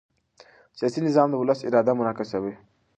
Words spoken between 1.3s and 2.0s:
د ولس اراده